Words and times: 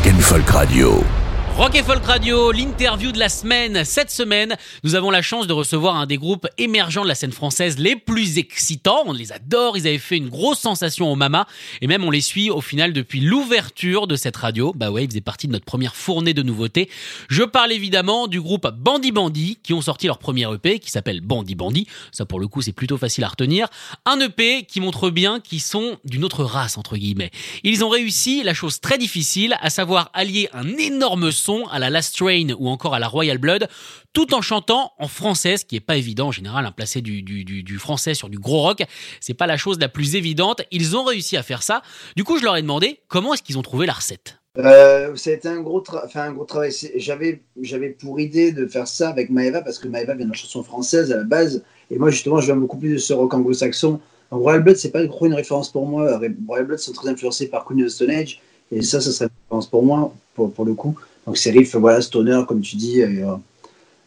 Rock 0.00 0.06
and 0.06 0.24
Folk 0.24 0.54
Radio. 0.54 1.19
Rock 1.60 1.74
et 1.74 1.82
Folk 1.82 2.02
Radio, 2.06 2.52
l'interview 2.52 3.12
de 3.12 3.18
la 3.18 3.28
semaine. 3.28 3.84
Cette 3.84 4.10
semaine, 4.10 4.56
nous 4.82 4.94
avons 4.94 5.10
la 5.10 5.20
chance 5.20 5.46
de 5.46 5.52
recevoir 5.52 5.96
un 5.96 6.06
des 6.06 6.16
groupes 6.16 6.48
émergents 6.56 7.02
de 7.02 7.08
la 7.08 7.14
scène 7.14 7.32
française 7.32 7.78
les 7.78 7.96
plus 7.96 8.38
excitants. 8.38 9.02
On 9.04 9.12
les 9.12 9.30
adore, 9.30 9.76
ils 9.76 9.86
avaient 9.86 9.98
fait 9.98 10.16
une 10.16 10.30
grosse 10.30 10.60
sensation 10.60 11.12
au 11.12 11.16
Mama 11.16 11.46
et 11.82 11.86
même 11.86 12.02
on 12.02 12.10
les 12.10 12.22
suit 12.22 12.48
au 12.48 12.62
final 12.62 12.94
depuis 12.94 13.20
l'ouverture 13.20 14.06
de 14.06 14.16
cette 14.16 14.38
radio. 14.38 14.72
Bah 14.74 14.90
ouais, 14.90 15.04
ils 15.04 15.10
faisaient 15.10 15.20
partie 15.20 15.48
de 15.48 15.52
notre 15.52 15.66
première 15.66 15.96
fournée 15.96 16.32
de 16.32 16.42
nouveautés. 16.42 16.88
Je 17.28 17.42
parle 17.42 17.72
évidemment 17.72 18.26
du 18.26 18.40
groupe 18.40 18.66
Bandy 18.66 19.12
Bandy 19.12 19.58
qui 19.62 19.74
ont 19.74 19.82
sorti 19.82 20.06
leur 20.06 20.16
premier 20.16 20.50
EP 20.50 20.78
qui 20.78 20.90
s'appelle 20.90 21.20
Bandy 21.20 21.56
Bandy. 21.56 21.86
Ça 22.10 22.24
pour 22.24 22.40
le 22.40 22.48
coup, 22.48 22.62
c'est 22.62 22.72
plutôt 22.72 22.96
facile 22.96 23.24
à 23.24 23.28
retenir. 23.28 23.68
Un 24.06 24.18
EP 24.20 24.64
qui 24.64 24.80
montre 24.80 25.10
bien 25.10 25.40
qu'ils 25.40 25.60
sont 25.60 25.98
d'une 26.06 26.24
autre 26.24 26.42
race 26.42 26.78
entre 26.78 26.96
guillemets. 26.96 27.30
Ils 27.64 27.84
ont 27.84 27.90
réussi 27.90 28.44
la 28.44 28.54
chose 28.54 28.80
très 28.80 28.96
difficile, 28.96 29.58
à 29.60 29.68
savoir 29.68 30.08
allier 30.14 30.48
un 30.54 30.66
énorme 30.78 31.30
son 31.30 31.49
à 31.70 31.78
la 31.78 31.90
Last 31.90 32.16
Train 32.16 32.52
ou 32.58 32.68
encore 32.68 32.94
à 32.94 32.98
la 32.98 33.08
Royal 33.08 33.38
Blood, 33.38 33.68
tout 34.12 34.34
en 34.34 34.42
chantant 34.42 34.92
en 34.98 35.08
français, 35.08 35.56
ce 35.56 35.64
qui 35.64 35.76
est 35.76 35.80
pas 35.80 35.96
évident 35.96 36.28
en 36.28 36.32
général, 36.32 36.66
un 36.66 36.72
placer 36.72 37.00
du, 37.00 37.78
français 37.78 38.14
sur 38.14 38.28
du 38.28 38.38
gros 38.38 38.62
rock, 38.62 38.82
c'est 39.20 39.34
pas 39.34 39.46
la 39.46 39.56
chose 39.56 39.78
la 39.78 39.88
plus 39.88 40.16
évidente. 40.16 40.62
Ils 40.70 40.96
ont 40.96 41.04
réussi 41.04 41.36
à 41.36 41.42
faire 41.42 41.62
ça. 41.62 41.82
Du 42.16 42.24
coup, 42.24 42.38
je 42.38 42.44
leur 42.44 42.56
ai 42.56 42.62
demandé 42.62 43.00
comment 43.08 43.34
est-ce 43.34 43.42
qu'ils 43.42 43.58
ont 43.58 43.62
trouvé 43.62 43.86
la 43.86 43.92
recette. 43.92 44.36
Euh, 44.58 45.14
ça 45.14 45.30
a 45.30 45.32
été 45.34 45.48
un 45.48 45.60
gros, 45.60 45.80
travail. 45.80 46.72
J'avais, 46.96 47.88
pour 48.00 48.18
idée 48.18 48.52
de 48.52 48.66
faire 48.66 48.88
ça 48.88 49.08
avec 49.08 49.30
Maeva 49.30 49.62
parce 49.62 49.78
que 49.78 49.86
Maeva 49.88 50.14
vient 50.14 50.26
de 50.26 50.34
chanson 50.34 50.62
française 50.62 51.12
à 51.12 51.16
la 51.16 51.24
base. 51.24 51.62
Et 51.90 51.98
moi, 51.98 52.10
justement, 52.10 52.40
je 52.40 52.46
viens 52.46 52.56
beaucoup 52.56 52.78
plus 52.78 52.92
de 52.94 52.98
ce 52.98 53.12
rock 53.12 53.32
anglo-saxon. 53.34 54.00
Royal 54.30 54.62
Blood, 54.62 54.76
c'est 54.76 54.90
pas 54.90 55.02
une 55.02 55.34
référence 55.34 55.70
pour 55.70 55.86
moi. 55.86 56.20
Royal 56.46 56.66
Blood 56.66 56.78
sont 56.78 56.92
très 56.92 57.08
influencés 57.08 57.48
par 57.48 57.64
Queen 57.64 57.82
of 57.82 57.88
the 57.88 57.90
Stone 57.90 58.10
Age. 58.10 58.40
Et 58.72 58.82
ça, 58.82 59.00
ça 59.00 59.10
serait 59.10 59.26
une 59.26 59.42
référence 59.44 59.66
pour 59.68 59.82
moi, 59.84 60.12
pour 60.34 60.64
le 60.64 60.74
coup. 60.74 60.96
Donc, 61.26 61.36
ces 61.36 61.50
riffs, 61.50 61.76
voilà, 61.76 62.00
stoner, 62.00 62.42
comme 62.48 62.60
tu 62.60 62.76
dis, 62.76 63.02
euh, 63.02 63.34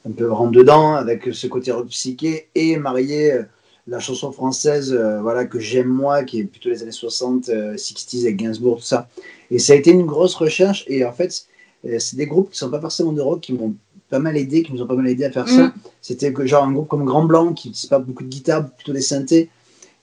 un 0.06 0.12
peu 0.12 0.32
rentre 0.32 0.52
dedans 0.52 0.96
avec 0.96 1.30
ce 1.34 1.48
côté 1.48 1.72
rock 1.72 1.88
psyché 1.88 2.50
et 2.56 2.78
marier 2.78 3.32
euh, 3.32 3.44
la 3.88 4.00
chanson 4.00 4.32
française, 4.32 4.94
euh, 4.94 5.22
voilà, 5.22 5.46
que 5.46 5.60
j'aime 5.60 5.88
moi, 5.88 6.24
qui 6.24 6.40
est 6.40 6.44
plutôt 6.46 6.70
les 6.70 6.82
années 6.84 6.92
60, 6.92 7.50
euh, 7.50 7.76
60s 7.76 8.22
avec 8.22 8.38
Gainsbourg, 8.38 8.78
tout 8.78 8.84
ça. 8.84 9.10
Et 9.52 9.60
ça 9.60 9.74
a 9.74 9.76
été 9.76 9.92
une 9.92 10.06
grosse 10.06 10.36
recherche. 10.36 10.86
Et 10.88 11.04
en 11.06 11.12
fait, 11.12 11.46
euh, 11.86 12.00
c'est 12.00 12.16
des 12.16 12.26
groupes 12.28 12.52
qui 12.52 12.58
sont 12.58 12.70
pas 12.70 12.80
forcément 12.80 13.12
de 13.12 13.22
rock 13.22 13.42
qui 13.42 13.54
m'ont 13.54 13.76
pas 14.10 14.20
mal 14.20 14.38
aidé, 14.38 14.64
qui 14.64 14.74
nous 14.74 14.82
ont 14.82 14.88
pas 14.88 14.96
mal 14.96 15.08
aidé 15.08 15.26
à 15.26 15.32
faire 15.32 15.50
ça. 15.50 15.68
Mm. 15.68 15.74
C'était 16.02 16.34
genre 16.48 16.64
un 16.64 16.72
groupe 16.72 16.88
comme 16.88 17.04
Grand 17.04 17.26
Blanc 17.26 17.54
qui 17.54 17.72
c'est 17.74 17.90
pas 17.90 18.00
beaucoup 18.00 18.24
de 18.24 18.30
guitare, 18.30 18.70
plutôt 18.70 18.94
des 18.94 19.02
synthés. 19.02 19.50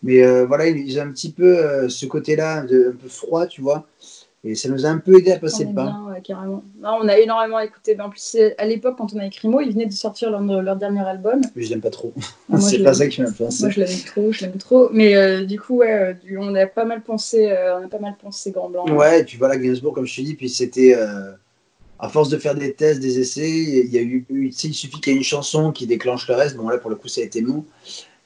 Mais 0.02 0.22
voilà, 0.46 0.66
ils 0.66 0.98
ont 0.98 1.02
un 1.02 1.10
petit 1.10 1.30
peu 1.30 1.86
ce 1.90 2.06
côté-là, 2.06 2.60
un 2.60 2.66
peu 2.66 2.94
froid, 3.06 3.46
tu 3.46 3.60
vois. 3.60 3.86
Et 4.42 4.54
ça 4.54 4.70
nous 4.70 4.86
a 4.86 4.88
un 4.88 4.96
peu 4.96 5.18
aidé 5.18 5.32
à 5.32 5.38
passer 5.38 5.66
le 5.66 5.74
pas. 5.74 5.84
bien, 5.84 6.06
ouais, 6.08 6.22
carrément. 6.22 6.62
Non, 6.80 6.96
on 7.02 7.08
a 7.08 7.18
énormément 7.18 7.60
écouté. 7.60 7.94
Ben, 7.94 8.04
en 8.04 8.08
plus, 8.10 8.38
à 8.56 8.64
l'époque, 8.64 8.94
quand 8.96 9.12
on 9.12 9.18
a 9.18 9.26
écrit 9.26 9.48
Mo, 9.48 9.60
ils 9.60 9.72
venaient 9.72 9.84
de 9.84 9.92
sortir 9.92 10.30
leur, 10.30 10.40
leur 10.40 10.76
dernier 10.76 11.00
album. 11.00 11.42
Mais 11.54 11.62
je 11.62 11.68
l'aime 11.68 11.82
pas 11.82 11.90
trop. 11.90 12.14
C'est 12.58 12.82
pas 12.82 12.94
ça 12.94 13.06
qui 13.06 13.20
m'a. 13.20 13.28
Moi, 13.38 13.50
je 13.68 13.80
l'aime 13.80 13.98
trop, 14.06 14.32
je 14.32 14.40
l'aime 14.40 14.56
trop. 14.56 14.88
Mais 14.92 15.14
euh, 15.14 15.44
du 15.44 15.60
coup, 15.60 15.76
ouais, 15.78 16.14
euh, 16.30 16.36
on 16.38 16.54
a 16.54 16.66
pas 16.66 16.86
mal 16.86 17.02
pensé, 17.02 17.50
euh, 17.50 17.80
on 17.80 17.84
a 17.84 17.88
pas 17.88 17.98
mal 17.98 18.14
pensé 18.20 18.50
Grand 18.50 18.70
Blanc. 18.70 18.86
Ouais, 18.96 19.20
et 19.20 19.24
puis 19.24 19.36
voilà, 19.36 19.58
Gainsbourg, 19.58 19.92
comme 19.92 20.06
je 20.06 20.16
te 20.16 20.22
dis, 20.22 20.34
puis 20.34 20.48
c'était. 20.48 20.94
euh, 20.96 21.32
à 21.98 22.08
force 22.08 22.30
de 22.30 22.38
faire 22.38 22.54
des 22.54 22.72
tests, 22.72 22.98
des 23.00 23.18
essais, 23.20 23.46
il 23.46 23.92
y 23.92 23.98
a 23.98 24.00
eu. 24.00 24.24
il 24.30 24.54
suffit 24.54 25.02
qu'il 25.02 25.12
y 25.12 25.16
ait 25.16 25.18
une 25.18 25.22
chanson 25.22 25.70
qui 25.70 25.86
déclenche 25.86 26.26
le 26.28 26.34
reste. 26.34 26.56
Bon, 26.56 26.66
là, 26.70 26.78
pour 26.78 26.88
le 26.88 26.96
coup, 26.96 27.08
ça 27.08 27.20
a 27.20 27.24
été 27.24 27.42
Mo. 27.42 27.66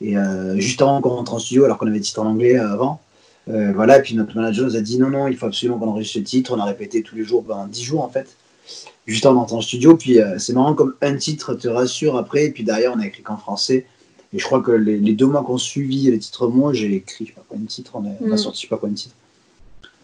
Et 0.01 0.15
juste 0.59 0.81
avant 0.81 1.01
qu'on 1.01 1.09
rentre 1.09 1.35
en 1.35 1.41
studio, 1.41 1.65
alors 1.65 1.77
qu'on 1.79 1.89
avait 1.89 1.99
titre 1.99 2.21
en 2.21 2.27
anglais 2.27 2.55
avant, 2.57 3.01
euh, 3.49 3.73
voilà, 3.75 3.99
et 3.99 4.03
puis 4.03 4.15
notre 4.15 4.35
manager 4.37 4.65
nous 4.67 4.77
a 4.77 4.81
dit 4.81 4.99
non, 4.99 5.11
non, 5.11 5.29
il 5.29 5.37
faut 5.37 5.47
absolument 5.47 5.79
qu'on 5.79 5.89
enregistre 5.89 6.19
ce 6.19 6.25
titre. 6.25 6.55
On 6.57 6.61
a 6.61 6.65
répété 6.65 7.03
tous 7.03 7.15
les 7.17 7.25
jours, 7.25 7.45
pendant 7.45 7.67
10 7.67 7.83
jours 7.83 8.03
en 8.03 8.09
fait, 8.09 8.37
juste 9.07 9.27
en 9.27 9.61
studio. 9.61 9.97
Puis 9.97 10.21
euh, 10.21 10.39
c'est 10.39 10.53
marrant 10.55 10.75
comme 10.75 10.95
un 11.03 11.17
titre 11.17 11.55
te 11.55 11.69
rassure 11.69 12.17
après, 12.17 12.47
et 12.47 12.51
puis 12.51 12.65
derrière, 12.65 12.93
on 12.97 13.01
a 13.01 13.07
écrit 13.07 13.23
qu'en 13.23 13.37
français. 13.37 13.87
Et 14.33 14.39
je 14.39 14.45
crois 14.45 14.61
que 14.61 14.73
les, 14.73 14.99
les 14.99 15.13
deux 15.13 15.27
mois 15.27 15.45
qu'on 15.45 15.59
suivi 15.59 16.11
les 16.11 16.19
titres 16.19 16.49
moi, 16.49 16.73
j'ai 16.73 16.93
écrit, 16.97 17.27
je 17.27 17.31
sais 17.31 17.35
pas 17.37 17.45
combien 17.49 17.65
de 17.65 17.69
titres, 17.71 17.93
on 17.95 18.05
a, 18.05 18.09
on 18.21 18.31
a 18.31 18.35
Mm. 18.35 18.39
sorti, 18.39 18.59
je 18.59 18.63
sais 18.63 18.69
pas 18.69 18.79
combien 18.79 18.95
de 18.95 18.99
titres. 18.99 19.15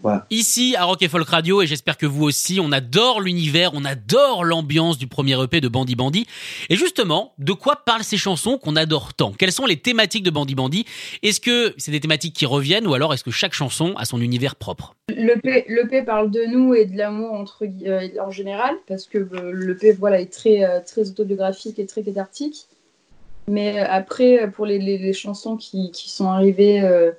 Voilà. 0.03 0.27
Ici 0.31 0.75
à 0.79 0.85
Rock 0.85 1.03
et 1.03 1.09
Folk 1.09 1.29
Radio 1.29 1.61
et 1.63 1.67
j'espère 1.67 1.97
que 1.99 2.07
vous 2.07 2.25
aussi, 2.25 2.59
on 2.63 2.73
adore 2.73 3.21
l'univers, 3.21 3.73
on 3.75 3.85
adore 3.85 4.45
l'ambiance 4.45 4.97
du 4.99 5.07
premier 5.07 5.41
EP 5.43 5.61
de 5.61 5.69
Bandy 5.69 5.95
Bandy. 5.95 6.27
Et 6.71 6.77
justement, 6.77 7.35
de 7.39 7.53
quoi 7.53 7.77
parlent 7.85 8.05
ces 8.05 8.17
chansons 8.17 8.57
qu'on 8.59 8.77
adore 8.77 9.13
tant? 9.15 9.33
Quelles 9.33 9.53
sont 9.53 9.67
les 9.67 9.77
thématiques 9.77 10.23
de 10.23 10.31
Bandy 10.31 10.55
Bandy 10.55 10.87
Est-ce 11.23 11.41
que 11.41 11.75
c'est 11.77 11.91
des 11.91 12.01
thématiques 12.01 12.35
qui 12.35 12.47
reviennent 12.47 12.87
ou 12.87 12.95
alors 12.95 13.13
est-ce 13.13 13.25
que 13.25 13.31
chaque 13.31 13.53
chanson 13.53 13.95
a 13.97 14.05
son 14.07 14.21
univers 14.21 14.57
propre? 14.57 14.95
L'EP 15.15 16.03
parle 16.07 16.31
de 16.31 16.45
nous 16.47 16.75
et 16.75 16.87
de 16.87 16.97
l'amour 16.97 17.33
entre 17.35 17.65
euh, 17.87 18.09
en 18.25 18.31
général, 18.31 18.77
parce 18.87 19.07
que 19.07 19.19
euh, 19.19 19.53
l'EP 19.53 19.93
voilà, 19.93 20.21
est 20.21 20.33
très, 20.33 20.65
euh, 20.65 20.81
très 20.87 21.09
autobiographique 21.11 21.79
et 21.79 21.87
très 21.87 22.03
cathartique. 22.03 22.67
Mais 23.49 23.81
euh, 23.81 23.85
après, 23.89 24.51
pour 24.51 24.65
les, 24.67 24.79
les- 24.79 24.99
les 24.99 25.13
chansons 25.13 25.57
qui, 25.57 25.91
qui 25.91 26.09
sont 26.11 26.29
arrivées 26.29 26.81
euh, 26.83 27.11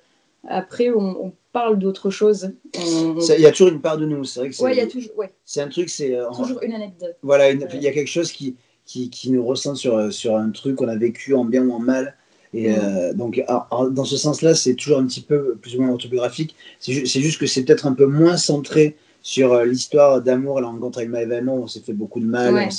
après, 0.47 0.89
on, 0.89 1.25
on 1.25 1.33
parle 1.53 1.77
d'autre 1.79 2.09
chose. 2.09 2.53
On- 2.77 3.15
Il 3.19 3.41
y 3.41 3.45
a 3.45 3.51
toujours 3.51 3.69
une 3.69 3.81
part 3.81 3.97
de 3.97 4.05
nous, 4.05 4.23
c'est 4.23 4.39
vrai 4.39 4.49
que 4.49 4.55
c'est 4.55 4.63
Ouais, 4.63 4.73
il 4.73 4.77
y 4.77 4.81
a 4.81 4.87
toujours, 4.87 5.11
ouais, 5.17 5.31
c'est 5.45 5.61
un 5.61 5.67
truc, 5.69 5.89
c'est 5.89 6.15
euh, 6.15 6.29
toujours 6.35 6.61
une 6.63 6.73
anecdote. 6.73 7.15
voilà, 7.21 7.49
une- 7.51 7.67
il 7.73 7.81
y 7.83 7.87
a 7.87 7.91
quelque 7.91 8.07
chose 8.09 8.31
qui, 8.31 8.55
qui, 8.85 9.09
qui 9.09 9.31
nous 9.31 9.45
ressent 9.45 9.75
sur, 9.75 9.95
euh, 9.97 10.09
sur 10.11 10.35
un 10.37 10.49
truc 10.51 10.77
qu'on 10.77 10.87
a 10.87 10.95
vécu 10.95 11.33
en 11.35 11.45
bien 11.45 11.63
ou 11.65 11.73
en 11.73 11.79
mal. 11.79 12.15
Et 12.53 12.73
euh, 12.75 13.13
donc, 13.13 13.41
alors, 13.47 13.89
dans 13.91 14.03
ce 14.03 14.17
sens-là, 14.17 14.55
c'est 14.55 14.73
toujours 14.75 14.99
un 14.99 15.05
petit 15.05 15.21
peu 15.21 15.55
plus 15.61 15.77
ou 15.77 15.81
moins 15.83 15.93
autobiographique. 15.93 16.55
C'est 16.79 16.91
ju- 16.91 17.05
c'est 17.07 17.21
juste 17.21 17.39
que 17.39 17.45
c'est 17.47 17.63
peut-être 17.63 17.85
un 17.87 17.93
peu 17.93 18.05
moins 18.07 18.35
centré 18.35 18.97
sur 19.21 19.53
euh, 19.53 19.63
l'histoire 19.65 20.21
d'amour 20.21 20.59
la 20.59 20.67
rencontre 20.67 20.97
avec 20.97 21.09
Maëva 21.09 21.37
on 21.47 21.67
s'est 21.67 21.79
fait 21.79 21.93
beaucoup 21.93 22.19
de 22.19 22.25
mal. 22.25 22.53
Ouais. 22.53 22.69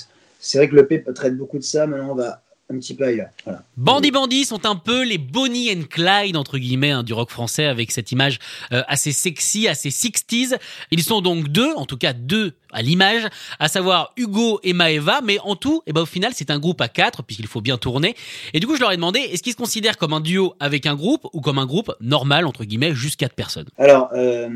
C'est 0.41 0.59
vrai 0.59 0.69
que 0.69 0.75
le 0.75 0.87
P 0.87 1.03
traite 1.15 1.39
beaucoup 1.39 1.57
de 1.59 1.63
ça, 1.63 1.87
maintenant 1.87 2.11
on 2.11 2.15
va 2.17 2.43
un 2.73 2.79
petit 2.79 2.95
peu 2.95 3.05
ailleurs. 3.05 3.29
Voilà. 3.45 3.63
Bandy 3.77 4.11
Bandy 4.11 4.45
sont 4.45 4.65
un 4.67 4.77
peu 4.77 5.05
les 5.05 5.19
Bonnie 5.19 5.71
and 5.73 5.85
Clyde 5.91 6.37
entre 6.37 6.59
guillemets 6.59 6.91
hein, 6.91 7.03
du 7.03 7.13
rock 7.13 7.31
français 7.31 7.67
avec 7.67 7.91
cette 7.93 8.13
image 8.13 8.39
euh, 8.73 8.83
assez 8.89 9.13
sexy, 9.13 9.69
assez 9.69 9.91
60s. 9.91 10.57
Ils 10.91 11.03
sont 11.03 11.21
donc 11.21 11.49
deux, 11.49 11.73
en 11.75 11.87
tout 11.87 11.97
cas 11.97 12.13
deux 12.13 12.53
à 12.73 12.81
l'image, 12.83 13.27
à 13.59 13.69
savoir 13.69 14.13
Hugo 14.17 14.59
et 14.63 14.73
Maeva, 14.73 15.21
mais 15.23 15.39
en 15.41 15.57
tout, 15.57 15.83
et 15.87 15.93
ben 15.93 16.03
au 16.03 16.07
final 16.07 16.33
c'est 16.35 16.51
un 16.51 16.59
groupe 16.59 16.81
à 16.81 16.89
quatre 16.89 17.23
puisqu'il 17.23 17.47
faut 17.47 17.61
bien 17.61 17.77
tourner. 17.79 18.15
Et 18.55 18.61
du 18.61 18.67
coup 18.67 18.77
je 18.77 18.81
leur 18.81 18.93
ai 18.93 18.97
demandé 18.97 19.19
est-ce 19.21 19.43
qu'ils 19.43 19.53
se 19.53 19.59
considèrent 19.59 19.99
comme 19.99 20.13
un 20.15 20.21
duo 20.21 20.55
avec 20.61 20.87
un 20.87 20.95
groupe 20.95 21.27
ou 21.33 21.41
comme 21.41 21.59
un 21.59 21.67
groupe 21.67 21.93
normal 22.01 22.47
entre 22.47 22.65
guillemets 22.65 22.95
juste 22.95 23.17
quatre 23.21 23.35
personnes? 23.35 23.69
Alors, 23.79 24.09
euh, 24.15 24.49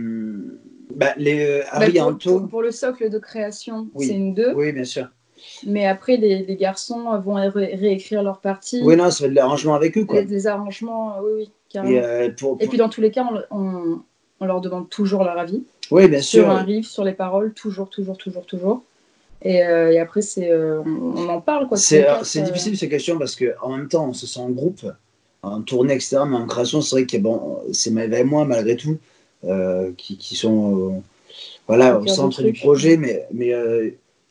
bah, 0.94 1.12
les 1.18 1.44
euh, 1.44 1.62
Bah, 1.78 1.88
et 1.88 1.92
pour, 1.92 2.06
Anto, 2.06 2.38
pour- 2.40 2.48
pour 2.48 2.62
le 2.62 2.70
socle 2.70 3.10
de 3.10 3.18
création, 3.18 3.88
Oui. 3.94 4.06
c'est 4.06 4.14
une 4.14 4.34
deux. 4.34 4.52
oui, 4.54 4.72
bien 4.72 4.84
sûr. 4.84 5.08
Mais 5.66 5.86
après, 5.86 6.16
les, 6.16 6.44
les 6.44 6.56
garçons 6.56 7.18
vont 7.20 7.34
ré- 7.34 7.74
réécrire 7.74 8.22
leur 8.22 8.38
partie. 8.40 8.80
Oui, 8.82 8.96
non, 8.96 9.10
ça 9.10 9.24
fait 9.24 9.30
de 9.30 9.34
l'arrangement 9.34 9.74
avec 9.74 9.96
eux, 9.98 10.04
quoi. 10.04 10.20
des, 10.22 10.26
des 10.26 10.46
arrangements, 10.46 11.16
oui, 11.22 11.30
oui, 11.36 11.50
carrément. 11.68 11.92
Et, 11.94 12.02
euh, 12.04 12.30
pour, 12.30 12.56
Et 12.58 12.64
pour- 12.64 12.68
puis 12.70 12.78
dans 12.78 12.88
tous 12.88 13.00
les 13.00 13.10
cas, 13.10 13.26
on, 13.50 13.58
on- 13.58 14.00
on 14.40 14.44
leur 14.46 14.60
demande 14.60 14.88
toujours 14.90 15.24
leur 15.24 15.38
avis. 15.38 15.62
oui, 15.90 16.08
bien 16.08 16.20
Sur 16.20 16.44
sûr. 16.44 16.50
un 16.50 16.62
riff, 16.62 16.86
sur 16.86 17.04
les 17.04 17.12
paroles, 17.12 17.52
toujours, 17.54 17.88
toujours, 17.88 18.16
toujours, 18.18 18.44
toujours. 18.46 18.82
Et, 19.42 19.62
euh, 19.64 19.92
et 19.92 19.98
après, 19.98 20.22
c'est, 20.22 20.50
euh, 20.50 20.80
on, 20.84 21.16
on 21.18 21.28
en 21.28 21.40
parle. 21.40 21.68
quoi. 21.68 21.76
C'est 21.76 22.42
difficile 22.42 22.76
ces 22.76 22.88
questions 22.88 23.18
parce 23.18 23.36
qu'en 23.36 23.76
même 23.76 23.88
temps, 23.88 24.08
on 24.08 24.12
se 24.14 24.26
sent 24.26 24.40
en 24.40 24.50
groupe, 24.50 24.84
en 25.42 25.60
tournée, 25.62 25.94
etc. 25.94 26.18
Mais 26.26 26.36
en 26.36 26.46
création, 26.46 26.80
c'est 26.80 26.96
vrai 26.96 27.06
que 27.06 27.16
bon, 27.18 27.58
c'est 27.72 27.90
Maëva 27.90 28.18
et 28.20 28.24
moi, 28.24 28.44
malgré 28.44 28.76
tout, 28.76 28.96
qui, 29.96 30.16
qui 30.16 30.34
sont 30.36 31.02
voilà, 31.68 31.98
Au 31.98 32.06
centre 32.06 32.42
du 32.42 32.52
projet. 32.52 32.96
Mais, 32.96 33.26
mais 33.32 33.52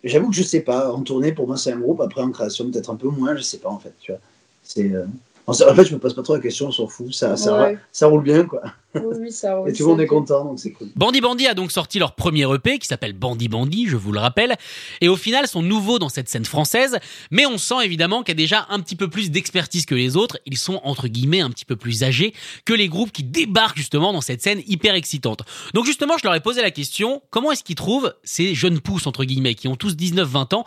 j'avoue 0.10 0.30
que 0.30 0.36
je 0.36 0.44
sais 0.44 0.62
pas. 0.62 0.92
En 0.92 1.02
tournée, 1.02 1.32
pour 1.34 1.48
moi, 1.48 1.58
c'est 1.58 1.72
un 1.72 1.80
groupe. 1.80 2.02
Après, 2.02 2.22
en 2.22 2.32
création, 2.32 2.70
peut-être 2.72 2.90
un 2.90 2.96
peu 2.96 3.10
moins. 3.10 3.36
Je 3.36 3.42
sais 3.44 3.60
pas, 3.60 3.70
en 3.70 3.80
fait. 3.80 3.94
Tu 4.00 4.12
vois. 4.12 4.22
C'est, 4.64 4.92
euh, 4.94 5.06
En 5.48 5.54
fait, 5.54 5.86
je 5.86 5.94
me 5.94 6.00
pose 6.00 6.16
pas 6.16 6.24
trop 6.24 6.36
la 6.36 6.42
question, 6.42 6.68
on 6.68 6.72
s'en 6.72 6.88
fout. 6.88 7.14
Ça, 7.14 7.38
ça, 7.38 7.72
ça 7.92 8.08
roule 8.08 8.24
bien, 8.24 8.46
quoi. 8.46 8.62
Oui, 8.96 9.32
ça 9.32 9.56
roule. 9.58 9.70
Et 9.70 9.74
tout 9.74 9.84
le 9.84 9.90
monde 9.90 10.02
est 10.02 10.08
content, 10.08 10.44
donc 10.44 10.60
c'est 10.60 10.72
cool. 10.72 10.88
Bandy 10.96 11.22
Bandy 11.22 11.46
a 11.46 11.54
donc 11.54 11.72
sorti 11.72 12.00
leur 12.00 12.16
premier 12.16 12.52
EP 12.52 12.80
qui 12.80 12.88
s'appelle 12.88 13.14
Bandy 13.14 13.48
Bandy, 13.48 13.88
je 13.88 13.96
vous 13.96 14.12
le 14.12 14.20
rappelle. 14.20 14.56
Et 15.02 15.08
au 15.08 15.16
final, 15.16 15.48
sont 15.48 15.62
nouveaux 15.62 16.00
dans 16.00 16.10
cette 16.10 16.30
scène 16.30 16.46
française. 16.46 16.98
Mais 17.30 17.46
on 17.46 17.60
sent 17.60 17.84
évidemment 17.84 18.24
qu'il 18.24 18.34
y 18.34 18.38
a 18.38 18.42
déjà 18.42 18.66
un 18.70 18.80
petit 18.80 18.96
peu 18.96 19.08
plus 19.08 19.30
d'expertise 19.30 19.86
que 19.86 19.94
les 19.94 20.18
autres. 20.18 20.40
Ils 20.48 20.58
sont, 20.58 20.82
entre 20.84 21.08
guillemets, 21.08 21.42
un 21.42 21.52
petit 21.52 21.66
peu 21.66 21.76
plus 21.76 22.04
âgés 22.04 22.34
que 22.66 22.74
les 22.74 22.88
groupes 22.88 23.12
qui 23.12 23.24
débarquent 23.24 23.78
justement 23.78 24.14
dans 24.14 24.22
cette 24.22 24.42
scène 24.42 24.62
hyper 24.68 24.96
excitante. 24.96 25.44
Donc 25.74 25.86
justement, 25.86 26.18
je 26.18 26.24
leur 26.24 26.34
ai 26.34 26.40
posé 26.40 26.62
la 26.62 26.72
question, 26.72 27.22
comment 27.30 27.52
est-ce 27.52 27.64
qu'ils 27.64 27.76
trouvent 27.76 28.14
ces 28.24 28.56
jeunes 28.56 28.80
pousses, 28.80 29.06
entre 29.06 29.26
guillemets, 29.26 29.56
qui 29.56 29.68
ont 29.68 29.76
tous 29.76 29.96
19-20 29.96 30.56
ans? 30.56 30.66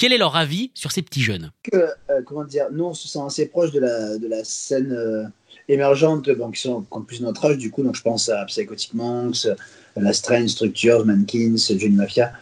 Quel 0.00 0.14
est 0.14 0.18
leur 0.18 0.34
avis 0.34 0.70
sur 0.72 0.92
ces 0.92 1.02
petits 1.02 1.20
jeunes? 1.20 1.52
Euh, 1.74 1.88
Comment 2.24 2.44
dire 2.44 2.66
Nous, 2.72 2.84
on 2.84 2.94
se 2.94 3.08
sent 3.08 3.20
assez 3.24 3.46
proche 3.46 3.72
de 3.72 3.80
la, 3.80 4.18
de 4.18 4.28
la 4.28 4.44
scène 4.44 4.92
euh, 4.92 5.24
émergente, 5.68 6.28
bon, 6.30 6.50
qui 6.50 6.60
sont 6.60 6.84
en 6.90 7.02
plus 7.02 7.20
notre 7.20 7.44
âge, 7.46 7.58
du 7.58 7.70
coup. 7.70 7.82
Donc, 7.82 7.96
je 7.96 8.02
pense 8.02 8.28
à 8.28 8.44
Psychotic 8.46 8.94
Monks, 8.94 9.48
La 9.96 10.12
Strange, 10.12 10.48
Structures, 10.48 11.04
Mankins, 11.04 11.56
Johnny 11.56 11.94
Mafia. 11.94 12.32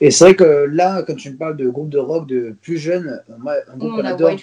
Et 0.00 0.10
c'est 0.10 0.24
vrai 0.24 0.36
que 0.36 0.66
là, 0.70 1.02
quand 1.02 1.14
tu 1.14 1.30
me 1.30 1.36
parles 1.36 1.56
de 1.56 1.68
groupe 1.68 1.88
de 1.88 1.98
rock 1.98 2.26
de 2.26 2.54
plus 2.62 2.78
jeunes, 2.78 3.22
moi, 3.38 3.54
un 3.72 3.76
groupe 3.76 3.92
qu'on 3.92 4.04
adore, 4.04 4.36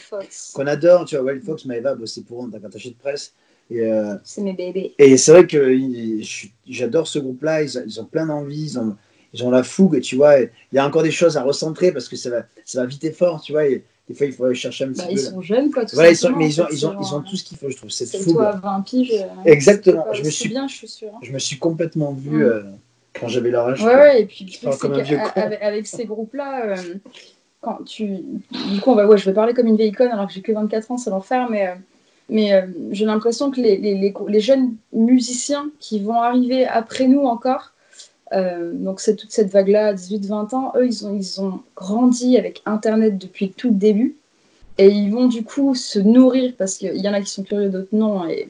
qu'on 0.54 0.68
adore, 0.68 1.06
tu 1.06 1.18
vois, 1.18 1.26
Wild 1.26 1.44
Fox, 1.44 1.66
Maeva, 1.66 1.96
c'est 2.06 2.26
pour 2.26 2.50
t'as 2.52 2.66
attaché 2.66 2.90
de 2.90 2.96
presse. 2.96 3.34
Euh, 3.72 4.18
c'est 4.24 4.42
mes 4.42 4.54
bébés. 4.54 4.94
Et 4.98 5.16
c'est 5.18 5.32
vrai 5.32 5.48
que 5.48 5.78
j'adore 6.68 7.08
ce 7.08 7.20
groupe-là, 7.20 7.64
ils, 7.64 7.84
ils, 7.86 8.02
ont 8.02 8.06
plein 8.06 8.26
d'envie, 8.26 8.64
ils 8.64 8.80
ont 8.80 8.98
ils 9.34 9.44
ont 9.44 9.52
la 9.52 9.64
fougue, 9.64 10.02
tu 10.02 10.16
vois. 10.16 10.40
Il 10.40 10.50
y 10.74 10.80
a 10.80 10.86
encore 10.86 11.04
des 11.04 11.12
choses 11.12 11.38
à 11.38 11.44
recentrer 11.44 11.92
parce 11.92 12.10
que 12.10 12.16
ça 12.16 12.30
va, 12.30 12.44
ça 12.66 12.82
va 12.82 12.88
vite 12.88 13.04
et 13.04 13.12
fort, 13.12 13.42
tu 13.42 13.54
vois. 13.54 13.66
Et 13.66 13.84
des 14.12 14.18
fois, 14.18 14.28
il 14.28 14.34
faut 14.34 14.46
aller 14.46 14.56
chercher 14.56 14.86
un 14.86 14.90
petit 14.90 15.00
bah, 15.00 15.08
peu. 15.08 15.14
Ils 15.14 15.20
sont 15.20 15.42
jeunes, 15.42 15.72
quoi. 15.72 15.86
Tout 15.86 15.96
voilà, 15.96 16.12
ils 16.12 16.16
sont, 16.16 16.36
mais 16.36 16.48
ils 16.48 16.62
ont, 16.62 16.68
ils 16.72 16.86
ont, 16.86 16.96
ils 17.00 17.14
ont 17.16 17.22
tout 17.22 17.36
ce 17.36 17.44
qu'il 17.44 17.58
faut, 17.58 17.70
je 17.70 17.78
trouve. 17.78 17.90
Cette 17.90 18.16
fougue. 18.22 18.34
toi 18.34 18.52
20 18.52 18.82
piges. 18.82 19.14
Euh, 19.14 19.26
Exactement. 19.46 20.06
Je 20.14 20.24
me 20.24 20.30
suis 20.30 20.50
bien, 20.50 20.68
je 20.68 20.76
suis 20.76 20.88
sûre. 20.88 21.12
Hein. 21.14 21.20
Je 21.22 21.32
me 21.32 21.40
suis 21.40 21.58
complètement 21.58 22.12
vu 22.12 22.38
mm. 22.38 22.42
euh, 22.42 22.64
quand 23.20 23.28
j'avais 23.28 23.52
leur 23.52 23.68
âge. 23.68 23.84
Ouais, 23.84 23.96
ouais, 23.96 24.22
et 24.22 24.26
puis 24.26 24.46
le 24.46 24.70
truc, 24.70 24.94
c'est 24.96 25.34
qu'avec 25.34 25.62
avec 25.62 25.88
ces 25.88 26.06
groupes-là, 26.06 26.66
euh, 26.66 26.96
quand 27.62 27.84
tu. 27.86 28.08
Du 28.08 28.82
coup, 28.82 28.92
on 28.92 28.96
va, 28.96 29.08
ouais, 29.08 29.18
je 29.18 29.26
vais 29.26 29.34
parler 29.34 29.54
comme 29.54 29.68
une 29.68 29.78
vieille 29.78 29.94
conne 29.94 30.12
alors 30.12 30.28
que 30.28 30.34
j'ai 30.34 30.42
que 30.42 30.52
24 30.52 30.92
ans, 30.92 30.98
c'est 30.98 31.10
l'enfer, 31.10 31.48
mais. 31.50 31.74
mais 32.30 32.68
j'ai 32.92 33.06
l'impression 33.06 33.50
que 33.52 33.62
les, 33.62 33.78
les, 33.78 33.96
les, 33.96 34.14
les, 34.28 34.40
jeunes 34.40 34.76
musiciens 34.92 35.70
qui 35.80 36.00
vont 36.00 36.22
arriver 36.22 36.66
après 36.66 37.08
nous 37.08 37.24
encore, 37.24 37.72
euh, 38.34 38.72
donc 38.74 39.00
c'est 39.00 39.16
toute 39.16 39.32
cette 39.32 39.52
vague-là, 39.52 39.94
18-20 39.94 40.56
ans, 40.56 40.74
eux, 40.76 40.86
ils 40.86 41.06
ont, 41.06 41.16
ils 41.16 41.42
ont 41.42 41.62
grandi 41.76 42.38
avec 42.38 42.62
Internet 42.66 43.18
depuis 43.18 43.52
tout 43.52 43.70
le 43.70 43.76
début. 43.76 44.16
Et 44.78 44.88
ils 44.88 45.12
vont 45.12 45.28
du 45.28 45.44
coup 45.44 45.76
se 45.76 46.00
nourrir, 46.00 46.54
parce 46.58 46.76
qu'il 46.76 46.98
y 46.98 47.08
en 47.08 47.14
a 47.14 47.22
qui 47.22 47.30
sont 47.30 47.44
curieux, 47.44 47.70
d'autres 47.70 47.94
non. 47.94 48.28
Et... 48.28 48.50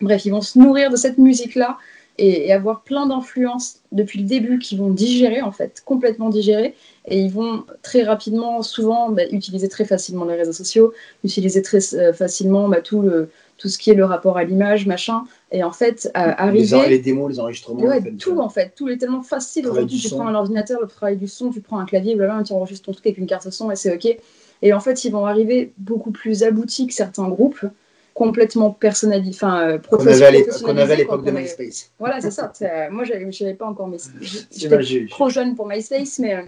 Bref, 0.00 0.24
ils 0.24 0.30
vont 0.30 0.42
se 0.42 0.58
nourrir 0.58 0.90
de 0.90 0.96
cette 0.96 1.18
musique-là 1.18 1.78
et, 2.18 2.52
avoir 2.52 2.82
plein 2.82 3.06
d'influences 3.06 3.80
depuis 3.92 4.20
le 4.20 4.26
début 4.26 4.58
qui 4.58 4.76
vont 4.76 4.90
digérer, 4.90 5.42
en 5.42 5.52
fait, 5.52 5.82
complètement 5.84 6.28
digérer. 6.28 6.74
Et 7.08 7.20
ils 7.20 7.30
vont 7.30 7.64
très 7.82 8.02
rapidement, 8.02 8.62
souvent, 8.62 9.10
bah, 9.10 9.22
utiliser 9.30 9.68
très 9.68 9.84
facilement 9.84 10.24
les 10.24 10.36
réseaux 10.36 10.52
sociaux, 10.52 10.92
utiliser 11.24 11.62
très 11.62 11.94
euh, 11.94 12.12
facilement 12.12 12.68
bah, 12.68 12.80
tout 12.80 13.02
le, 13.02 13.30
tout 13.56 13.68
ce 13.68 13.78
qui 13.78 13.90
est 13.90 13.94
le 13.94 14.04
rapport 14.04 14.36
à 14.36 14.44
l'image, 14.44 14.86
machin. 14.86 15.24
Et 15.52 15.64
en 15.64 15.72
fait, 15.72 16.10
euh, 16.16 16.32
arriver. 16.36 16.82
Les, 16.82 16.88
les, 16.90 16.98
démos, 16.98 17.30
les 17.30 17.40
enregistrements. 17.40 17.80
Ouais, 17.80 18.02
tout 18.18 18.38
en 18.38 18.48
fait. 18.48 18.72
Tout 18.76 18.88
est 18.88 18.98
tellement 18.98 19.22
facile. 19.22 19.66
Aujourd'hui, 19.66 19.98
tu 19.98 20.08
prends 20.10 20.26
un 20.26 20.34
ordinateur, 20.34 20.80
le 20.80 20.88
travail 20.88 21.16
du 21.16 21.28
son, 21.28 21.50
tu 21.50 21.60
prends 21.60 21.78
un 21.78 21.86
clavier, 21.86 22.14
blablabla, 22.14 22.44
tu 22.44 22.52
enregistres 22.52 22.86
ton 22.86 22.92
truc 22.92 23.06
avec 23.06 23.18
une 23.18 23.26
carte 23.26 23.48
son 23.50 23.70
et 23.70 23.76
c'est 23.76 23.94
OK. 23.94 24.16
Et 24.62 24.72
en 24.72 24.80
fait, 24.80 25.04
ils 25.04 25.12
vont 25.12 25.26
arriver 25.26 25.72
beaucoup 25.78 26.10
plus 26.10 26.42
aboutis 26.42 26.86
que 26.86 26.94
certains 26.94 27.28
groupes, 27.28 27.64
complètement 28.14 28.70
personnalisés, 28.70 29.36
enfin, 29.36 29.68
euh, 29.68 29.78
professionnalisés. 29.78 30.62
Qu'on 30.62 30.76
avait 30.76 30.94
à 30.94 30.96
l'époque 30.96 31.24
de 31.24 31.30
MySpace. 31.30 31.90
Voilà, 31.98 32.20
c'est 32.20 32.30
ça. 32.30 32.52
Euh, 32.62 32.88
moi, 32.90 33.04
je 33.04 33.12
n'avais 33.12 33.54
pas 33.54 33.66
encore 33.66 33.88
MySpace. 33.88 34.46
J'étais 34.50 35.06
trop 35.10 35.28
jeune 35.28 35.54
pour 35.54 35.66
MySpace, 35.66 36.18
mais. 36.18 36.34
Euh, 36.34 36.42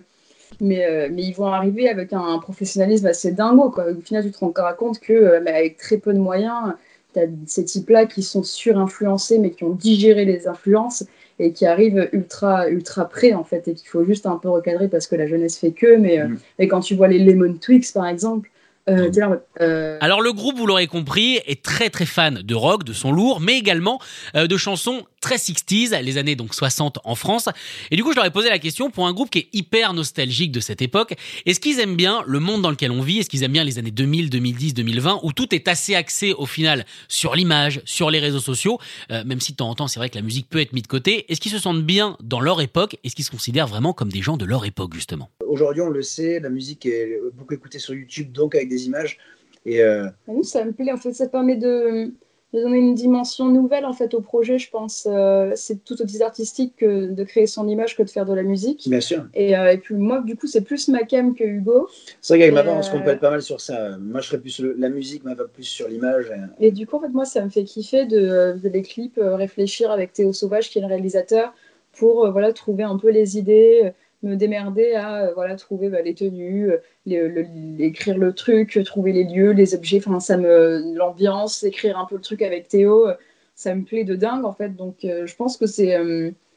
mais, 0.60 1.08
mais, 1.10 1.22
ils 1.22 1.34
vont 1.34 1.46
arriver 1.46 1.90
avec 1.90 2.12
un, 2.14 2.38
professionnalisme 2.38 3.06
assez 3.06 3.32
dingo. 3.32 3.70
Quoi. 3.70 3.90
Au 3.90 4.00
final, 4.00 4.24
tu 4.24 4.30
te 4.30 4.38
rends 4.38 4.52
compte 4.76 4.98
que, 4.98 5.36
avec 5.46 5.76
très 5.76 5.98
peu 5.98 6.14
de 6.14 6.18
moyens, 6.18 6.72
tu 7.18 7.24
as 7.24 7.28
ces 7.46 7.64
types-là 7.64 8.06
qui 8.06 8.22
sont 8.22 8.42
surinfluencés, 8.42 9.38
mais 9.38 9.50
qui 9.50 9.64
ont 9.64 9.74
digéré 9.74 10.24
les 10.24 10.48
influences 10.48 11.04
et 11.38 11.52
qui 11.52 11.66
arrivent 11.66 12.08
ultra, 12.12 12.68
ultra 12.68 13.08
près, 13.08 13.32
en 13.32 13.44
fait, 13.44 13.68
et 13.68 13.74
qu'il 13.74 13.88
faut 13.88 14.04
juste 14.04 14.26
un 14.26 14.36
peu 14.36 14.48
recadrer 14.48 14.88
parce 14.88 15.06
que 15.06 15.16
la 15.16 15.26
jeunesse 15.26 15.58
fait 15.58 15.72
que. 15.72 15.96
Mais 15.96 16.18
euh, 16.18 16.28
mm. 16.28 16.38
et 16.58 16.68
quand 16.68 16.80
tu 16.80 16.94
vois 16.94 17.08
les 17.08 17.18
Lemon 17.18 17.54
Twix, 17.54 17.92
par 17.92 18.06
exemple, 18.06 18.50
euh, 18.88 19.10
mm. 19.10 19.38
euh, 19.60 19.98
Alors 20.00 20.20
le 20.20 20.32
groupe, 20.32 20.56
vous 20.56 20.66
l'aurez 20.66 20.86
compris, 20.86 21.40
est 21.46 21.62
très 21.62 21.90
très 21.90 22.06
fan 22.06 22.42
de 22.42 22.54
rock, 22.54 22.84
de 22.84 22.92
son 22.92 23.12
lourd, 23.12 23.40
mais 23.40 23.56
également 23.58 24.00
de 24.34 24.56
chansons 24.56 25.02
très 25.20 25.36
60s, 25.36 26.00
les 26.02 26.18
années 26.18 26.36
donc 26.36 26.54
60 26.54 26.98
en 27.04 27.14
France. 27.14 27.48
Et 27.90 27.96
du 27.96 28.04
coup, 28.04 28.12
je 28.12 28.16
leur 28.16 28.24
ai 28.24 28.30
posé 28.30 28.48
la 28.48 28.58
question 28.58 28.90
pour 28.90 29.06
un 29.06 29.12
groupe 29.12 29.30
qui 29.30 29.38
est 29.38 29.48
hyper 29.52 29.94
nostalgique 29.94 30.52
de 30.52 30.60
cette 30.60 30.82
époque. 30.82 31.14
Est-ce 31.46 31.60
qu'ils 31.60 31.80
aiment 31.80 31.96
bien 31.96 32.22
le 32.26 32.40
monde 32.40 32.62
dans 32.62 32.70
lequel 32.70 32.90
on 32.90 33.00
vit? 33.00 33.18
Est-ce 33.18 33.28
qu'ils 33.28 33.42
aiment 33.42 33.52
bien 33.52 33.64
les 33.64 33.78
années 33.78 33.90
2000, 33.90 34.30
2010, 34.30 34.74
2020 34.74 35.20
où 35.22 35.32
tout 35.32 35.54
est 35.54 35.68
assez 35.68 35.94
axé 35.94 36.32
au 36.32 36.46
final 36.46 36.84
sur 37.08 37.34
l'image, 37.34 37.80
sur 37.84 38.10
les 38.10 38.18
réseaux 38.18 38.40
sociaux, 38.40 38.78
euh, 39.10 39.24
même 39.24 39.40
si 39.40 39.52
de 39.52 39.56
temps 39.56 39.68
en 39.68 39.74
temps 39.74 39.88
c'est 39.88 40.00
vrai 40.00 40.10
que 40.10 40.16
la 40.16 40.22
musique 40.22 40.48
peut 40.48 40.60
être 40.60 40.72
mise 40.72 40.82
de 40.82 40.88
côté. 40.88 41.30
Est-ce 41.30 41.40
qu'ils 41.40 41.52
se 41.52 41.58
sentent 41.58 41.84
bien 41.84 42.16
dans 42.22 42.40
leur 42.40 42.60
époque? 42.60 42.96
Est-ce 43.04 43.14
qu'ils 43.14 43.24
se 43.24 43.30
considèrent 43.30 43.66
vraiment 43.66 43.92
comme 43.92 44.10
des 44.10 44.22
gens 44.22 44.36
de 44.36 44.44
leur 44.44 44.64
époque 44.64 44.94
justement? 44.94 45.30
Aujourd'hui, 45.46 45.82
on 45.82 45.90
le 45.90 46.02
sait, 46.02 46.40
la 46.40 46.50
musique 46.50 46.86
est 46.86 47.18
beaucoup 47.34 47.54
écoutée 47.54 47.78
sur 47.78 47.94
YouTube, 47.94 48.32
donc 48.32 48.54
avec 48.54 48.68
des 48.68 48.86
images. 48.86 49.18
Et 49.66 49.82
euh... 49.82 50.08
ça 50.42 50.64
me 50.64 50.72
plaît. 50.72 50.92
En 50.92 50.96
fait, 50.96 51.12
ça 51.12 51.28
permet 51.28 51.56
de 51.56 52.12
de 52.54 52.60
donner 52.62 52.78
une 52.78 52.94
dimension 52.94 53.48
nouvelle 53.48 53.84
en 53.84 53.92
fait 53.92 54.14
au 54.14 54.20
projet, 54.20 54.58
je 54.58 54.70
pense. 54.70 55.06
Euh, 55.10 55.52
c'est 55.54 55.84
tout 55.84 56.00
aussi 56.00 56.22
artistique 56.22 56.74
que 56.76 57.06
de 57.06 57.24
créer 57.24 57.46
son 57.46 57.68
image 57.68 57.96
que 57.96 58.02
de 58.02 58.08
faire 58.08 58.24
de 58.24 58.32
la 58.32 58.42
musique. 58.42 58.88
Bien 58.88 59.00
sûr. 59.00 59.26
Et, 59.34 59.56
euh, 59.56 59.72
et 59.72 59.78
puis 59.78 59.94
moi, 59.94 60.22
du 60.22 60.34
coup, 60.36 60.46
c'est 60.46 60.62
plus 60.62 60.88
ma 60.88 61.02
cam 61.02 61.34
que 61.34 61.44
Hugo. 61.44 61.88
C'est 62.20 62.34
vrai 62.34 62.38
qu'avec 62.40 62.54
ma 62.54 62.64
femme, 62.64 62.78
on 62.78 62.82
se 62.82 62.90
complète 62.90 63.20
pas 63.20 63.30
mal 63.30 63.42
sur 63.42 63.60
ça. 63.60 63.98
Moi, 63.98 64.20
je 64.20 64.28
serais 64.28 64.40
plus 64.40 64.60
la 64.60 64.88
musique, 64.88 65.24
ma 65.24 65.36
femme 65.36 65.48
plus 65.52 65.64
sur 65.64 65.88
l'image. 65.88 66.32
Et... 66.58 66.70
du 66.70 66.86
coup, 66.86 66.96
en 66.96 67.00
fait, 67.00 67.08
moi, 67.08 67.26
ça 67.26 67.44
me 67.44 67.50
fait 67.50 67.64
kiffer 67.64 68.06
de, 68.06 68.58
de 68.62 68.68
les 68.68 68.82
clips, 68.82 69.18
euh, 69.18 69.36
réfléchir 69.36 69.90
avec 69.90 70.12
Théo 70.14 70.32
Sauvage, 70.32 70.70
qui 70.70 70.78
est 70.78 70.82
le 70.82 70.88
réalisateur, 70.88 71.52
pour 71.92 72.30
voilà 72.30 72.52
trouver 72.52 72.84
un 72.84 72.96
peu 72.96 73.10
les 73.10 73.38
idées 73.38 73.92
me 74.22 74.34
démerder 74.36 74.94
à 74.94 75.26
euh, 75.26 75.34
voilà 75.34 75.54
trouver 75.56 75.88
bah, 75.88 76.02
les 76.02 76.14
tenues, 76.14 76.70
euh, 76.70 77.44
écrire 77.78 78.18
le 78.18 78.32
truc, 78.32 78.80
trouver 78.84 79.12
les 79.12 79.24
lieux, 79.24 79.52
les 79.52 79.74
objets, 79.74 79.98
enfin 80.04 80.20
ça 80.20 80.36
me 80.36 80.94
l'ambiance, 80.94 81.62
écrire 81.62 81.98
un 81.98 82.04
peu 82.04 82.16
le 82.16 82.20
truc 82.20 82.42
avec 82.42 82.68
Théo, 82.68 83.08
euh, 83.08 83.14
ça 83.54 83.74
me 83.74 83.82
plaît 83.82 84.04
de 84.04 84.16
dingue 84.16 84.44
en 84.44 84.52
fait. 84.52 84.74
Donc 84.74 84.96
je 85.02 85.34
pense 85.36 85.56
que 85.56 85.66
c'est 85.66 85.96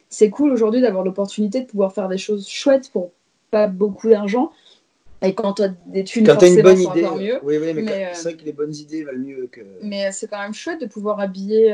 c'est 0.09 0.29
cool 0.29 0.51
aujourd'hui 0.51 0.81
d'avoir 0.81 1.03
l'opportunité 1.03 1.61
de 1.61 1.65
pouvoir 1.65 1.93
faire 1.93 2.07
des 2.07 2.17
choses 2.17 2.47
chouettes 2.47 2.91
pour 2.91 3.11
pas 3.49 3.67
beaucoup 3.67 4.09
d'argent. 4.09 4.51
Et 5.23 5.35
quand 5.35 5.53
tu 5.53 5.63
as 5.63 5.69
des 5.85 6.03
thunes, 6.03 6.25
quand 6.25 6.33
forcément, 6.33 6.57
une 6.57 6.63
bonne 6.63 6.79
idée, 6.79 7.05
encore 7.05 7.17
mieux. 7.17 7.39
Oui, 7.43 7.57
oui, 7.59 7.73
mais, 7.75 8.09
c'est 8.13 8.23
vrai 8.23 8.33
que 8.35 8.43
les 8.43 8.53
bonnes 8.53 8.73
idées 8.73 9.03
valent 9.03 9.19
mieux 9.19 9.47
que. 9.51 9.61
Mais 9.83 10.11
c'est 10.11 10.27
quand 10.27 10.41
même 10.41 10.53
chouette 10.53 10.81
de 10.81 10.87
pouvoir 10.87 11.19
habiller 11.19 11.71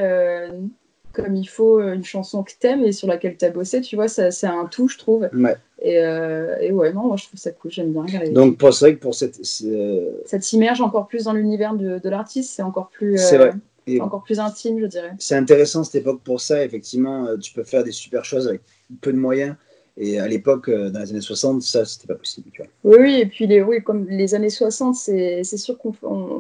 comme 1.13 1.36
il 1.36 1.48
faut 1.48 1.81
une 1.81 2.04
chanson 2.04 2.44
que 2.44 2.51
t'aimes 2.59 2.83
et 2.83 2.92
sur 2.92 3.07
laquelle 3.07 3.38
tu 3.38 3.45
as 3.45 3.50
bossé, 3.50 3.81
tu 3.81 3.96
vois, 3.96 4.08
c'est 4.08 4.43
un 4.46 4.65
tout, 4.65 4.88
je 4.88 4.98
trouve. 4.98 5.29
Ouais. 5.34 5.55
Et, 5.81 6.00
euh, 6.00 6.55
et, 6.60 6.72
ouais, 6.72 6.91
non, 6.91 7.03
moi 7.03 7.17
je 7.17 7.25
trouve 7.25 7.39
ça 7.39 7.51
cool, 7.51 7.72
j'aime 7.72 7.93
bien. 7.93 8.05
Donc, 8.31 8.58
c'est 8.60 8.79
vrai 8.79 8.96
que 8.96 9.00
pour 9.00 9.13
cette. 9.13 9.43
Ça 9.43 10.39
t'immerge 10.39 10.81
encore 10.81 11.08
plus 11.08 11.25
dans 11.25 11.34
l'univers 11.34 11.75
de, 11.75 12.00
de 12.00 12.10
l'artiste, 12.10 12.53
c'est 12.55 12.63
encore 12.63 12.89
plus. 12.89 13.17
C'est 13.17 13.38
vrai. 13.38 13.51
Euh, 13.88 14.00
encore 14.00 14.24
plus 14.24 14.39
intime, 14.39 14.79
je 14.81 14.86
dirais. 14.86 15.13
C'est 15.17 15.36
intéressant 15.36 15.84
cette 15.84 15.96
époque 15.96 16.20
pour 16.22 16.41
ça, 16.41 16.63
effectivement, 16.65 17.25
euh, 17.25 17.38
tu 17.38 17.53
peux 17.53 17.63
faire 17.63 17.86
des 17.86 17.93
super 17.93 18.25
choses 18.25 18.48
avec 18.48 18.62
peu 19.00 19.13
de 19.13 19.17
moyens. 19.17 19.55
Et 20.00 20.20
à 20.20 20.27
l'époque, 20.27 20.70
dans 20.70 21.00
les 21.00 21.10
années 21.10 21.22
60, 21.22 21.62
ça, 21.63 21.84
c'était 21.86 22.05
pas 22.05 22.15
possible. 22.15 22.50
Tu 22.53 22.62
vois. 22.62 22.70
Oui, 22.84 22.98
oui, 23.00 23.20
et 23.22 23.25
puis 23.25 23.48
les, 23.48 23.63
oui, 23.63 23.81
comme 23.81 24.08
les 24.08 24.36
années 24.36 24.50
60, 24.50 24.93
c'est 24.93 25.43
sûr 25.43 25.77
qu'on 25.77 25.93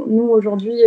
nous, 0.07 0.29
aujourd'hui, 0.29 0.79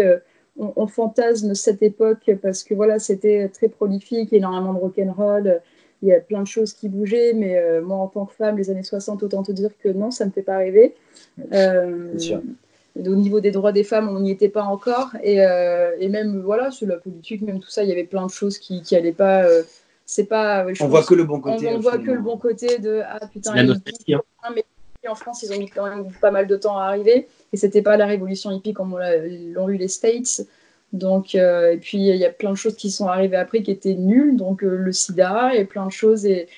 on, 0.61 0.87
fantasme 0.87 1.55
cette 1.55 1.83
époque 1.83 2.31
parce 2.43 2.64
que 2.64 2.75
voilà, 2.75 2.99
c'était 2.99 3.49
très 3.49 3.69
prolifique, 3.69 4.33
énormément 4.33 4.75
de 4.75 4.79
rock'n'roll, 4.79 5.61
il 6.02 6.09
y 6.09 6.12
a 6.12 6.21
plein 6.21 6.43
de 6.43 6.47
choses 6.47 6.73
qui 6.73 6.88
bougeaient, 6.88 7.33
mais 7.35 7.59
euh, 7.59 7.83
moi 7.83 7.99
en 7.99 8.09
tant 8.09 8.26
que 8.26 8.35
femme, 8.35 8.57
les 8.57 8.71
années 8.71 8.83
60, 8.83 9.23
autant 9.23 9.43
te 9.43 9.52
dire 9.52 9.71
que 9.83 9.88
non, 9.88 10.11
ça 10.11 10.25
ne 10.25 10.31
me 10.31 10.33
fait 10.33 10.43
pas 10.43 10.59
rêver. 10.59 10.95
Euh, 11.52 12.14
au 12.97 13.14
niveau 13.14 13.40
des 13.40 13.50
droits 13.50 13.73
des 13.73 13.85
femmes, 13.85 14.09
on 14.09 14.21
n'y 14.21 14.31
était 14.31 14.49
pas 14.49 14.64
encore, 14.64 15.11
et, 15.23 15.45
euh, 15.45 15.95
et, 15.99 16.09
même 16.09 16.40
voilà, 16.40 16.71
sur 16.71 16.87
la 16.87 16.97
politique, 16.97 17.43
même 17.43 17.61
tout 17.61 17.71
ça, 17.71 17.83
il 17.83 17.88
y 17.88 17.93
avait 17.93 18.05
plein 18.05 18.26
de 18.26 18.31
choses 18.31 18.59
qui 18.59 18.83
n'allaient 18.93 19.12
pas. 19.12 19.45
c'est 20.07 20.25
pas. 20.25 20.67
on 20.81 20.88
voit 20.88 21.05
que 21.05 21.14
le 21.14 21.25
bon 21.25 21.40
côté. 21.40 21.69
On, 21.69 21.79
voit 21.79 21.99
que 21.99 22.11
le 22.11 22.21
bon 22.21 22.37
côté 22.37 22.79
de 22.79 23.02
ah 23.07 23.21
putain. 23.33 23.55
La 23.55 23.62
nostalgie. 23.62 24.14
Hein. 24.14 24.55
Mais 24.55 24.64
en 25.09 25.14
France, 25.14 25.43
ils 25.43 25.52
ont 25.52 25.59
mis 25.59 25.69
quand 25.69 25.88
même 25.88 26.11
pas 26.21 26.31
mal 26.31 26.47
de 26.47 26.57
temps 26.57 26.79
à 26.79 26.85
arriver, 26.85 27.29
et 27.52 27.57
c'était 27.57 27.83
pas 27.83 27.97
la 27.97 28.07
révolution 28.07 28.50
hippie 28.50 28.73
comme 28.73 28.99
l'ont 29.54 29.69
eu 29.69 29.76
les 29.76 29.88
States. 29.88 30.47
Donc, 30.92 31.35
euh, 31.35 31.73
et 31.73 31.76
puis 31.76 31.99
il 31.99 32.16
y 32.16 32.25
a 32.25 32.30
plein 32.30 32.50
de 32.50 32.57
choses 32.57 32.76
qui 32.76 32.90
sont 32.90 33.07
arrivées 33.07 33.37
après 33.37 33.62
qui 33.62 33.71
étaient 33.71 33.95
nulles, 33.95 34.37
donc 34.37 34.64
euh, 34.64 34.76
le 34.76 34.92
sida 34.92 35.54
et 35.54 35.64
plein 35.64 35.87
de 35.87 35.92
choses 35.92 36.26
et, 36.26 36.49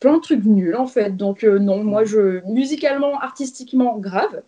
plein 0.00 0.18
de 0.18 0.22
trucs 0.22 0.44
nuls 0.44 0.76
en 0.76 0.86
fait. 0.86 1.16
Donc 1.16 1.44
euh, 1.44 1.58
non, 1.58 1.82
moi 1.82 2.04
je 2.04 2.44
musicalement, 2.46 3.18
artistiquement 3.20 3.98
grave, 3.98 4.42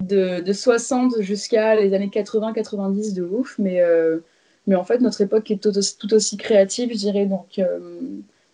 de, 0.00 0.40
de 0.40 0.52
60 0.52 1.20
jusqu'à 1.20 1.76
les 1.76 1.94
années 1.94 2.10
80-90 2.12 3.14
de 3.14 3.22
ouf, 3.22 3.56
mais, 3.58 3.80
mais 4.66 4.74
en 4.74 4.84
fait, 4.84 4.98
notre 5.00 5.20
époque 5.20 5.50
est 5.50 5.62
tout 5.62 5.76
aussi, 5.78 5.96
tout 5.96 6.12
aussi 6.12 6.36
créative, 6.36 6.90
je 6.92 6.98
dirais. 6.98 7.26
Donc, 7.26 7.60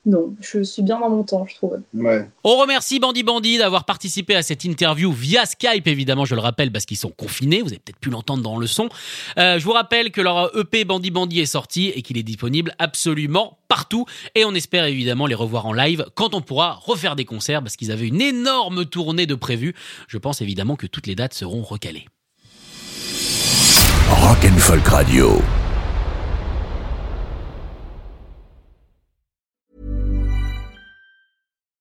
non, 0.06 0.34
je 0.40 0.62
suis 0.62 0.82
bien 0.82 0.98
dans 0.98 1.10
mon 1.10 1.24
temps, 1.24 1.46
je 1.46 1.54
trouve. 1.56 1.78
Ouais. 1.92 2.26
On 2.42 2.56
remercie 2.56 2.98
Bandy 2.98 3.22
Bandy 3.22 3.58
d'avoir 3.58 3.84
participé 3.84 4.34
à 4.34 4.42
cette 4.42 4.64
interview 4.64 5.12
via 5.12 5.44
Skype, 5.44 5.86
évidemment, 5.86 6.24
je 6.24 6.34
le 6.34 6.40
rappelle, 6.40 6.72
parce 6.72 6.86
qu'ils 6.86 6.96
sont 6.96 7.10
confinés. 7.10 7.60
Vous 7.60 7.68
avez 7.68 7.80
peut-être 7.80 7.98
pu 7.98 8.08
l'entendre 8.08 8.42
dans 8.42 8.56
le 8.56 8.66
son. 8.66 8.88
Euh, 9.36 9.58
je 9.58 9.64
vous 9.64 9.72
rappelle 9.72 10.10
que 10.10 10.22
leur 10.22 10.56
EP 10.58 10.86
Bandy 10.86 11.10
Bandy 11.10 11.40
est 11.40 11.46
sorti 11.46 11.88
et 11.88 12.00
qu'il 12.00 12.16
est 12.16 12.22
disponible 12.22 12.74
absolument 12.78 13.58
partout. 13.68 14.06
Et 14.34 14.46
on 14.46 14.54
espère 14.54 14.86
évidemment 14.86 15.26
les 15.26 15.34
revoir 15.34 15.66
en 15.66 15.74
live 15.74 16.06
quand 16.14 16.34
on 16.34 16.40
pourra 16.40 16.72
refaire 16.72 17.14
des 17.14 17.26
concerts, 17.26 17.62
parce 17.62 17.76
qu'ils 17.76 17.92
avaient 17.92 18.08
une 18.08 18.22
énorme 18.22 18.86
tournée 18.86 19.26
de 19.26 19.34
prévues. 19.34 19.74
Je 20.08 20.16
pense 20.16 20.40
évidemment 20.40 20.76
que 20.76 20.86
toutes 20.86 21.08
les 21.08 21.14
dates 21.14 21.34
seront 21.34 21.62
recalées. 21.62 22.06
Rock 24.08 24.38
and 24.44 24.58
Folk 24.58 24.88
Radio. 24.88 25.42